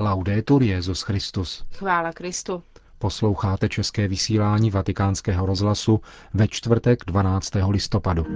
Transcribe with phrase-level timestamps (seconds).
[0.00, 1.64] Laudetur Jezus Christus.
[1.74, 2.62] Chvála Kristu.
[2.98, 6.00] Posloucháte české vysílání Vatikánského rozhlasu
[6.34, 7.50] ve čtvrtek 12.
[7.68, 8.26] listopadu.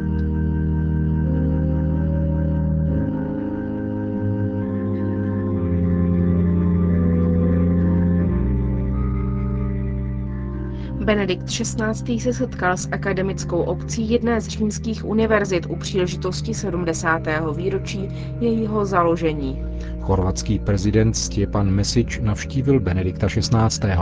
[11.04, 12.20] Benedikt XVI.
[12.20, 17.22] se setkal s akademickou obcí jedné z římských univerzit u příležitosti 70.
[17.56, 18.08] výročí
[18.40, 19.62] jejího založení.
[20.00, 23.92] Chorvatský prezident Stjepan Mesič navštívil Benedikta XVI.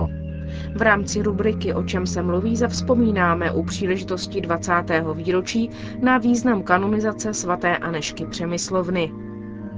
[0.75, 4.73] V rámci rubriky O čem se mluví zavzpomínáme u příležitosti 20.
[5.15, 5.71] výročí
[6.03, 9.13] na význam kanonizace svaté Anešky Přemyslovny.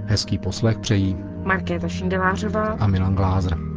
[0.06, 3.73] Hezký poslech přejí Markéta Šindelářová a Milan Glázer.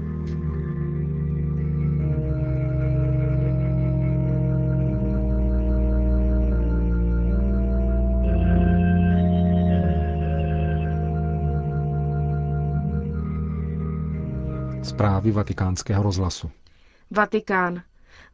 [14.98, 16.50] Zprávy vatikánského rozhlasu.
[17.12, 17.81] Vatikán.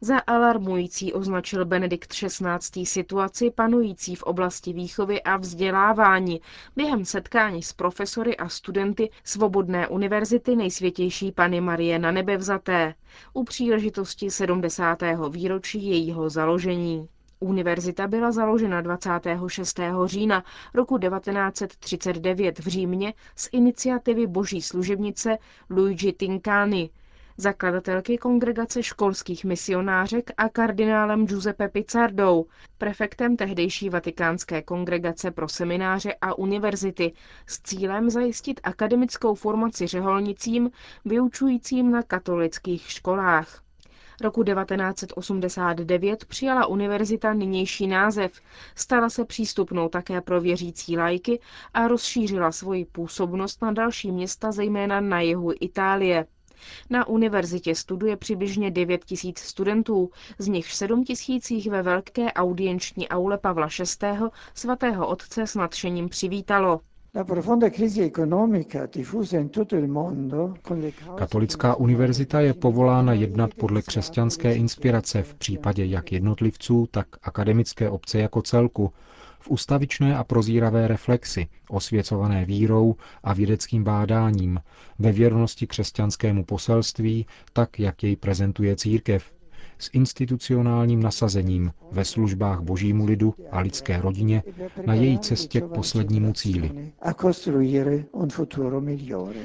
[0.00, 2.86] Za alarmující označil Benedikt XVI.
[2.86, 6.40] situaci panující v oblasti výchovy a vzdělávání
[6.76, 12.94] během setkání s profesory a studenty Svobodné univerzity nejsvětější Pany Marie na nebevzaté
[13.32, 14.98] u příležitosti 70.
[15.30, 17.08] výročí jejího založení.
[17.44, 19.80] Univerzita byla založena 26.
[20.04, 25.38] října roku 1939 v Římě z iniciativy boží služebnice
[25.70, 26.90] Luigi Tincani,
[27.36, 32.46] zakladatelky kongregace školských misionářek a kardinálem Giuseppe Pizzardou,
[32.78, 37.12] prefektem tehdejší vatikánské kongregace pro semináře a univerzity
[37.46, 40.70] s cílem zajistit akademickou formaci řeholnicím
[41.04, 43.64] vyučujícím na katolických školách.
[44.20, 48.32] Roku 1989 přijala univerzita nynější název,
[48.74, 51.40] stala se přístupnou také pro věřící lajky
[51.74, 56.26] a rozšířila svoji působnost na další města, zejména na jihu Itálie.
[56.90, 63.38] Na univerzitě studuje přibližně 9 tisíc studentů, z nich 7 tisících ve velké audienční aule
[63.38, 63.68] Pavla
[64.02, 64.06] VI.
[64.54, 66.80] svatého otce s nadšením přivítalo.
[71.16, 78.18] Katolická univerzita je povolána jednat podle křesťanské inspirace v případě jak jednotlivců, tak akademické obce
[78.18, 78.92] jako celku,
[79.40, 84.60] v ustavičné a prozíravé reflexi, osvěcované vírou a vědeckým bádáním,
[84.98, 89.32] ve věrnosti křesťanskému poselství, tak jak jej prezentuje církev,
[89.78, 94.42] s institucionálním nasazením ve službách božímu lidu a lidské rodině
[94.86, 96.92] na její cestě k poslednímu cíli.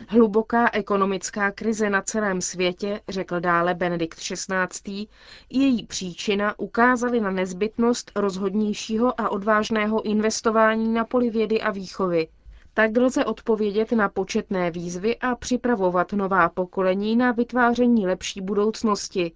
[0.08, 5.08] Hluboká ekonomická krize na celém světě, řekl dále Benedikt XVI.,
[5.50, 12.28] její příčina ukázaly na nezbytnost rozhodnějšího a odvážného investování na poli vědy a výchovy.
[12.74, 19.32] Tak lze odpovědět na početné výzvy a připravovat nová pokolení na vytváření lepší budoucnosti,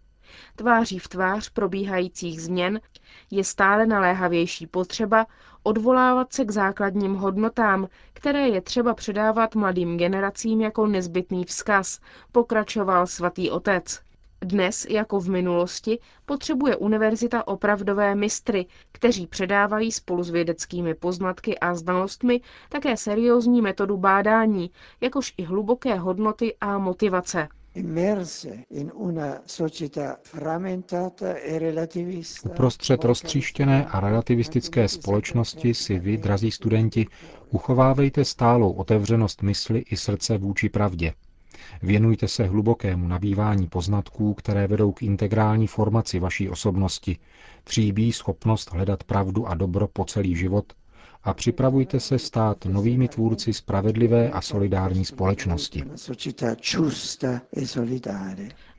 [0.55, 2.79] Tváří v tvář probíhajících změn
[3.31, 5.25] je stále naléhavější potřeba
[5.63, 11.99] odvolávat se k základním hodnotám, které je třeba předávat mladým generacím jako nezbytný vzkaz,
[12.31, 13.99] pokračoval svatý otec.
[14.41, 21.75] Dnes, jako v minulosti, potřebuje univerzita opravdové mistry, kteří předávají spolu s vědeckými poznatky a
[21.75, 24.71] znalostmi také seriózní metodu bádání,
[25.01, 27.47] jakož i hluboké hodnoty a motivace.
[27.75, 27.83] E
[32.45, 37.07] Uprostřed roztříštěné a relativistické společnosti si vy, drazí studenti,
[37.49, 41.13] uchovávejte stálou otevřenost mysli i srdce vůči pravdě.
[41.81, 47.17] Věnujte se hlubokému nabývání poznatků, které vedou k integrální formaci vaší osobnosti,
[47.63, 50.73] tříbí schopnost hledat pravdu a dobro po celý život
[51.23, 55.83] a připravujte se stát novými tvůrci spravedlivé a solidární společnosti.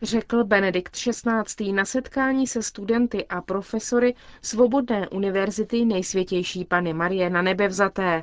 [0.03, 1.73] Řekl Benedikt XVI.
[1.73, 8.23] na setkání se studenty a profesory Svobodné univerzity nejsvětější Pany Marie na nebevzaté.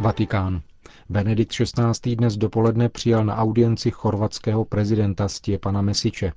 [0.00, 0.60] Vatikán.
[1.08, 2.16] Benedikt XVI.
[2.16, 6.32] dnes dopoledne přijal na audienci chorvatského prezidenta Stěpana Mesiče.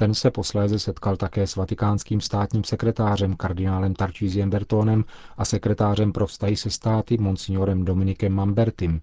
[0.00, 5.04] Ten se posléze setkal také s vatikánským státním sekretářem kardinálem Tarčíziem Bertónem
[5.36, 9.00] a sekretářem pro vztahy se státy monsignorem Dominikem Mambertim.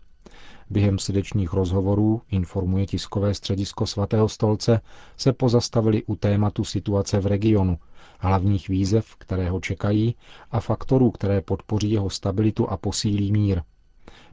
[0.69, 4.81] Během srdečních rozhovorů, informuje tiskové středisko svatého stolce,
[5.17, 7.77] se pozastavili u tématu situace v regionu,
[8.19, 10.15] hlavních výzev, které ho čekají,
[10.51, 13.61] a faktorů, které podpoří jeho stabilitu a posílí mír.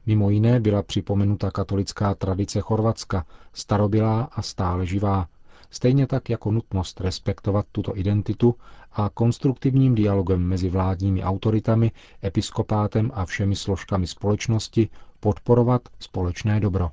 [0.05, 5.27] Mimo jiné byla připomenuta katolická tradice Chorvatska, starobylá a stále živá,
[5.71, 8.55] stejně tak jako nutnost respektovat tuto identitu
[8.93, 11.91] a konstruktivním dialogem mezi vládními autoritami,
[12.23, 14.89] episkopátem a všemi složkami společnosti
[15.19, 16.89] podporovat společné dobro.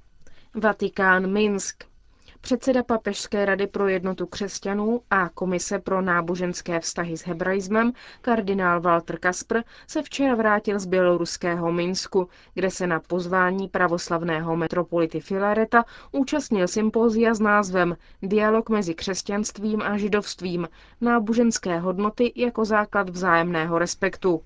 [0.63, 1.92] Vatikán Minsk.
[2.44, 9.19] Předseda Papežské rady pro jednotu křesťanů a Komise pro náboženské vztahy s hebraismem, kardinál Walter
[9.19, 16.69] Kaspr, se včera vrátil z běloruského Minsku, kde se na pozvání pravoslavného metropolity Filareta účastnil
[16.69, 20.69] sympózia s názvem Dialog mezi křesťanstvím a židovstvím,
[21.00, 24.43] náboženské hodnoty jako základ vzájemného respektu.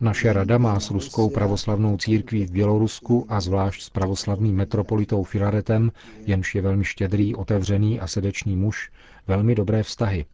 [0.00, 5.92] Naše rada má s ruskou pravoslavnou církví v Bělorusku a zvlášť s pravoslavným metropolitou Filaretem,
[6.26, 8.90] jenž je velmi štědrý, otevřený a srdečný muž,
[9.26, 10.24] velmi dobré vztahy.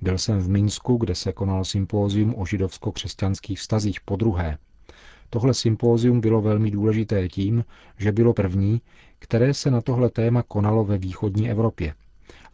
[0.00, 4.58] Byl jsem v Minsku, kde se konal sympózium o židovsko-křesťanských vztazích po druhé.
[5.30, 7.64] Tohle sympózium bylo velmi důležité tím,
[7.98, 8.80] že bylo první,
[9.18, 11.94] které se na tohle téma konalo ve východní Evropě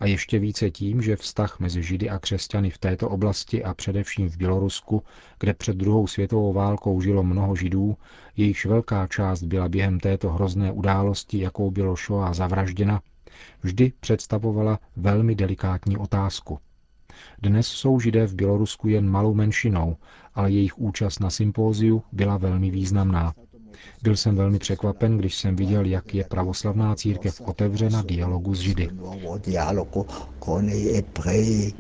[0.01, 4.31] a ještě více tím, že vztah mezi Židy a křesťany v této oblasti a především
[4.31, 5.03] v Bělorusku,
[5.41, 7.97] kde před druhou světovou válkou žilo mnoho Židů,
[8.37, 13.01] jejichž velká část byla během této hrozné události, jakou bylo Shoah zavražděna,
[13.63, 16.59] vždy představovala velmi delikátní otázku.
[17.43, 19.97] Dnes jsou Židé v Bělorusku jen malou menšinou,
[20.35, 23.35] ale jejich účast na sympóziu byla velmi významná.
[24.03, 28.91] Byl jsem velmi překvapen, když jsem viděl, jak je pravoslavná církev otevřena dialogu s Židy.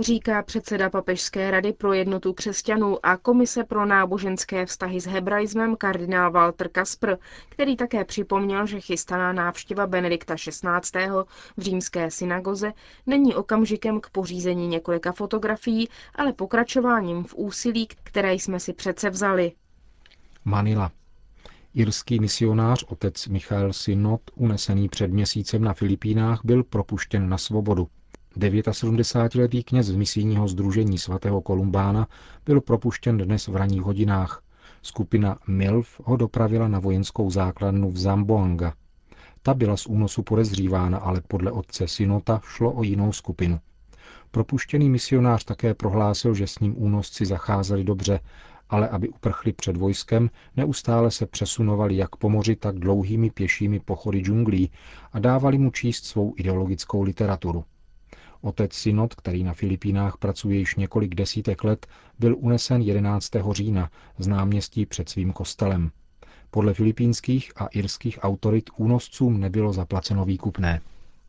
[0.00, 6.32] Říká předseda Papežské rady pro jednotu křesťanů a Komise pro náboženské vztahy s hebraismem kardinál
[6.32, 7.16] Walter Kaspr,
[7.48, 11.06] který také připomněl, že chystaná návštěva Benedikta XVI.
[11.56, 12.72] v římské synagoze
[13.06, 19.52] není okamžikem k pořízení několika fotografií, ale pokračováním v úsilí, které jsme si přece vzali.
[20.44, 20.90] Manila.
[21.74, 27.88] Irský misionář otec Michael Synod, unesený před měsícem na Filipínách, byl propuštěn na svobodu.
[28.36, 32.08] 79-letý kněz z misijního združení svatého Kolumbána
[32.46, 34.42] byl propuštěn dnes v ranních hodinách.
[34.82, 38.74] Skupina MILF ho dopravila na vojenskou základnu v Zamboanga.
[39.42, 43.60] Ta byla z únosu podezřívána, ale podle otce Synota šlo o jinou skupinu.
[44.30, 48.20] Propuštěný misionář také prohlásil, že s ním únosci zacházeli dobře
[48.70, 54.20] ale aby uprchli před vojskem, neustále se přesunovali jak po moři, tak dlouhými pěšími pochody
[54.20, 54.70] džunglí
[55.12, 57.64] a dávali mu číst svou ideologickou literaturu.
[58.42, 61.86] Otec Synod, který na Filipínách pracuje již několik desítek let,
[62.18, 63.30] byl unesen 11.
[63.50, 65.90] října z náměstí před svým kostelem.
[66.50, 70.80] Podle filipínských a irských autorit únoscům nebylo zaplaceno výkupné.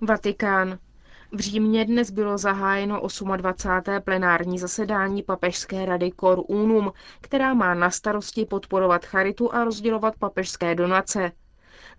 [0.07, 0.77] Vatikán.
[1.33, 3.01] V Římě dnes bylo zahájeno
[3.37, 4.01] 28.
[4.03, 6.91] plenární zasedání Papežské rady Cor Unum,
[7.21, 11.31] která má na starosti podporovat charitu a rozdělovat papežské donace.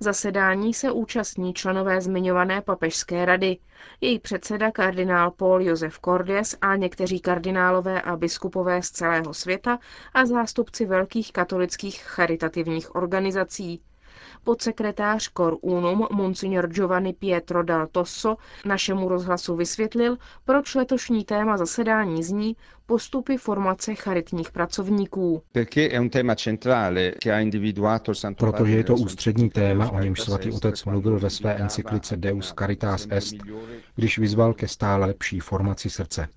[0.00, 3.56] Zasedání se účastní členové zmiňované papežské rady,
[4.00, 9.78] její předseda kardinál Paul Josef Cordes a někteří kardinálové a biskupové z celého světa
[10.14, 13.82] a zástupci velkých katolických charitativních organizací.
[14.44, 22.22] Podsekretář Cor Unum Monsignor Giovanni Pietro dal Tosso našemu rozhlasu vysvětlil, proč letošní téma zasedání
[22.22, 22.56] zní
[22.86, 25.42] postupy formace charitních pracovníků.
[28.36, 33.06] Protože je to ústřední téma, o němž svatý otec mluvil ve své encyklice Deus Caritas
[33.10, 33.34] Est,
[33.94, 36.28] když vyzval ke stále lepší formaci srdce.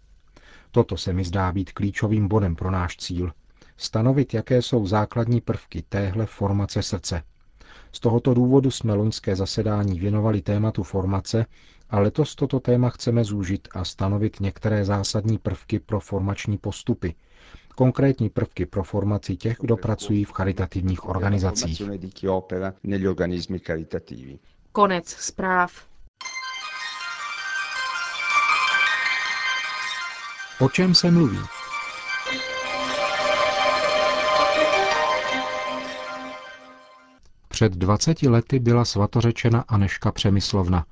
[0.72, 3.32] Toto se mi zdá být klíčovým bodem pro náš cíl.
[3.78, 7.22] Stanovit, jaké jsou základní prvky téhle formace srdce–
[7.96, 11.46] z tohoto důvodu jsme loňské zasedání věnovali tématu formace
[11.90, 17.16] a letos toto téma chceme zúžit a stanovit některé zásadní prvky pro formační postupy,
[17.76, 21.82] konkrétní prvky pro formaci těch, kdo pracují v charitativních organizacích.
[24.72, 25.88] Konec zpráv.
[30.60, 31.55] O čem se mluví?
[37.56, 40.86] Před 20 lety byla svatořečena Aneška Přemyslovna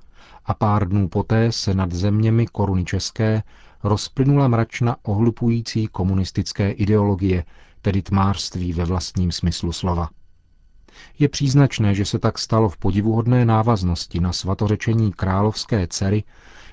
[0.46, 3.43] a pár dnů poté se nad zeměmi koruny české
[3.84, 7.43] rozplynula mračna ohlupující komunistické ideologie,
[7.82, 10.10] tedy tmářství ve vlastním smyslu slova.
[11.20, 16.24] Je příznačné, že se tak stalo v podivuhodné návaznosti na svatořečení královské dcery,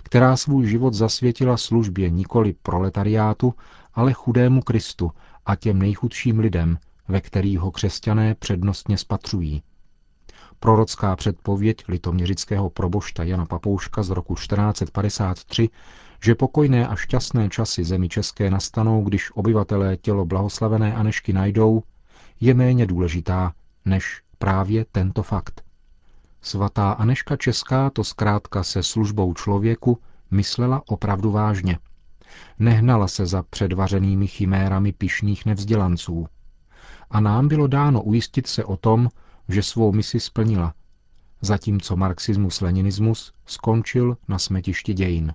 [0.02, 3.54] která svůj život zasvětila službě nikoli proletariátu,
[3.94, 5.12] ale chudému Kristu
[5.46, 6.78] a těm nejchudším lidem,
[7.08, 9.62] ve kterých ho křesťané přednostně spatřují.
[10.60, 15.68] Prorocká předpověď litoměřického probošta Jana Papouška z roku 1453,
[16.24, 21.82] že pokojné a šťastné časy zemi české nastanou, když obyvatelé tělo blahoslavené Anešky najdou,
[22.40, 23.52] je méně důležitá
[23.84, 25.64] než právě tento fakt.
[26.42, 29.98] Svatá Aneška Česká to zkrátka se službou člověku
[30.30, 31.78] myslela opravdu vážně.
[32.58, 36.26] Nehnala se za předvařenými chimérami pišných nevzdělanců.
[37.10, 39.08] A nám bylo dáno ujistit se o tom,
[39.52, 40.74] že svou misi splnila,
[41.40, 45.34] zatímco marxismus-leninismus skončil na smetišti dějin.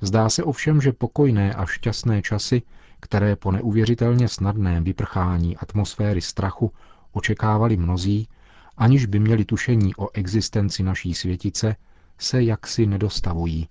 [0.00, 2.62] Zdá se ovšem, že pokojné a šťastné časy,
[3.00, 6.72] které po neuvěřitelně snadném vyprchání atmosféry strachu
[7.12, 8.28] očekávali mnozí,
[8.76, 11.76] aniž by měli tušení o existenci naší světice,
[12.18, 13.68] se jaksi nedostavují.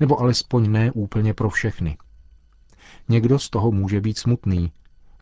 [0.00, 1.96] Nebo alespoň ne úplně pro všechny.
[3.08, 4.72] Někdo z toho může být smutný,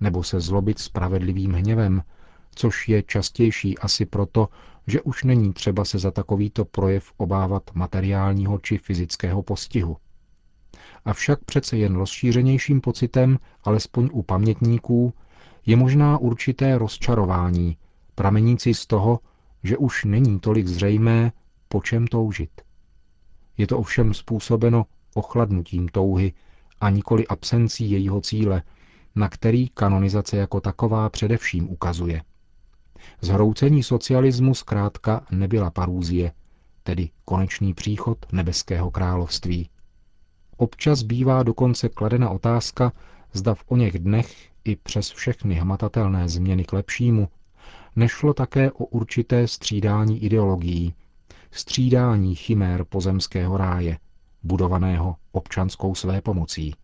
[0.01, 2.03] nebo se zlobit spravedlivým hněvem,
[2.57, 4.49] což je častější asi proto,
[4.87, 9.97] že už není třeba se za takovýto projev obávat materiálního či fyzického postihu.
[11.05, 15.15] Avšak přece jen rozšířenějším pocitem, alespoň u pamětníků,
[15.67, 17.77] je možná určité rozčarování,
[18.15, 19.21] pramenící z toho,
[19.63, 21.33] že už není tolik zřejmé,
[21.69, 22.51] po čem toužit.
[23.59, 26.33] Je to ovšem způsobeno ochladnutím touhy
[26.81, 28.63] a nikoli absencí jejího cíle,
[29.15, 32.23] na který kanonizace jako taková především ukazuje.
[33.21, 36.33] Zhroucení socialismu zkrátka nebyla parůzie,
[36.83, 39.69] tedy konečný příchod nebeského království.
[40.57, 42.93] Občas bývá dokonce kladena otázka,
[43.33, 47.29] zda v oněch dnech i přes všechny hmatatelné změny k lepšímu
[47.97, 50.95] nešlo také o určité střídání ideologií,
[51.51, 53.99] střídání chimér pozemského ráje,
[54.43, 56.75] budovaného občanskou své pomocí.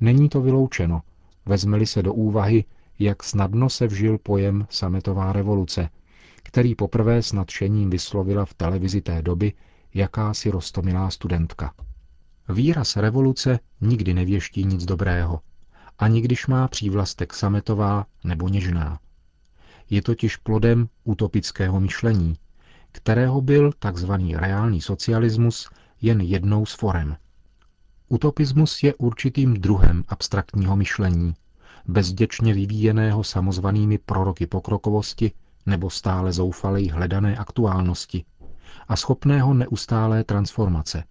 [0.00, 1.02] Není to vyloučeno,
[1.46, 2.64] vezmeli se do úvahy,
[3.02, 5.88] jak snadno se vžil pojem sametová revoluce,
[6.42, 9.52] který poprvé s nadšením vyslovila v televizi té doby
[9.94, 11.74] jakási rostomilá studentka.
[12.48, 15.40] Výraz revoluce nikdy nevěští nic dobrého,
[15.98, 18.98] ani když má přívlastek sametová nebo něžná.
[19.90, 22.36] Je totiž plodem utopického myšlení,
[22.92, 24.12] kterého byl tzv.
[24.34, 27.16] reálný socialismus jen jednou z forem.
[28.08, 31.34] Utopismus je určitým druhem abstraktního myšlení,
[31.86, 35.32] bezděčně vyvíjeného samozvanými proroky pokrokovosti
[35.66, 38.24] nebo stále zoufalej hledané aktuálnosti
[38.88, 41.04] a schopného neustálé transformace.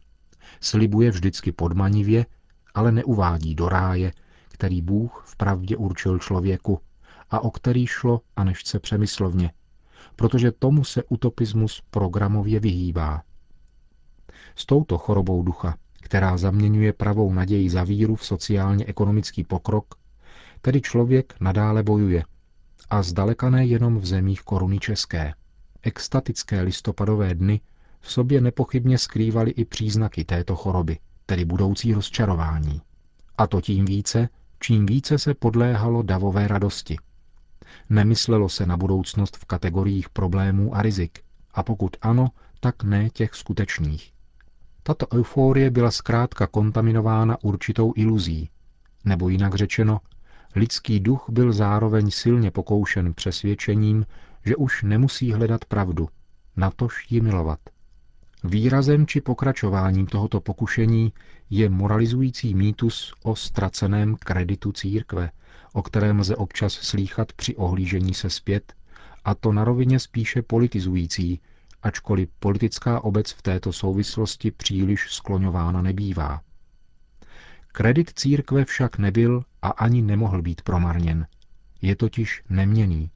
[0.62, 2.26] Slibuje vždycky podmanivě,
[2.74, 4.14] ale neuvádí do ráje,
[4.50, 6.80] který Bůh vpravdě určil člověku
[7.30, 9.52] a o který šlo a nežce přemyslovně,
[10.16, 13.24] protože tomu se utopismus programově vyhýbá.
[14.56, 19.96] S touto chorobou ducha, která zaměňuje pravou naději za víru v sociálně-ekonomický pokrok,
[20.62, 22.24] tedy člověk nadále bojuje.
[22.90, 25.34] A zdaleka ne jenom v zemích koruny české.
[25.82, 27.62] Extatické listopadové dny
[28.02, 32.82] v sobě nepochybně skrývaly i příznaky této choroby, tedy budoucí rozčarování.
[33.38, 36.98] A to tím více, čím více se podléhalo davové radosti.
[37.90, 41.20] Nemyslelo se na budoucnost v kategoriích problémů a rizik,
[41.54, 42.28] a pokud ano,
[42.60, 44.14] tak ne těch skutečných.
[44.84, 48.50] Tato euforie byla zkrátka kontaminována určitou iluzí,
[49.06, 50.00] nebo jinak řečeno,
[50.56, 54.06] lidský duch byl zároveň silně pokoušen přesvědčením,
[54.46, 56.10] že už nemusí hledat pravdu,
[56.56, 57.60] natož ji milovat.
[58.44, 61.14] Výrazem či pokračováním tohoto pokušení
[61.50, 65.30] je moralizující mýtus o ztraceném kreditu církve,
[65.74, 68.74] o kterém lze občas slýchat při ohlížení se zpět,
[69.26, 71.42] a to na rovině spíše politizující,
[71.84, 76.42] ačkoliv politická obec v této souvislosti příliš skloňována nebývá.
[77.72, 81.28] Kredit církve však nebyl a ani nemohl být promarněn.
[81.82, 83.12] Je totiž neměný.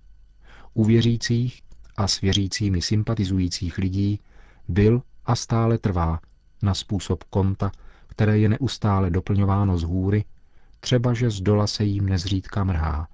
[0.73, 1.61] U věřících
[1.97, 4.19] a s věřícími sympatizujících lidí
[4.67, 6.19] byl a stále trvá
[6.61, 7.71] na způsob konta,
[8.07, 10.25] které je neustále doplňováno z hůry,
[10.79, 13.07] třeba že z dola se jim nezřídka mrhá.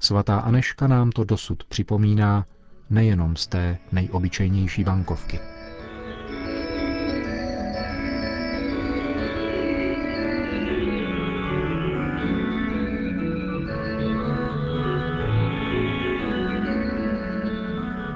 [0.00, 2.46] Svatá Aneška nám to dosud připomíná
[2.90, 5.51] nejenom z té nejobyčejnější bankovky.